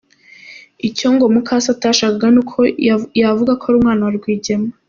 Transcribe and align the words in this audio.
Icyo 0.87 1.07
ngo 1.13 1.25
mukase 1.33 1.67
atashakaga 1.75 2.27
ni 2.33 2.39
uko 2.41 2.59
yavuga 3.23 3.51
ko 3.59 3.63
ari 3.67 3.75
umwana 3.79 4.01
wa 4.05 4.11
Rwigema. 4.17 4.69